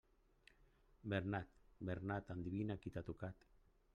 Bernat, 1.13 1.59
Bernat 1.89 2.33
endevina 2.37 2.79
qui 2.83 2.95
t'ha 2.97 3.07
tocat. 3.13 3.49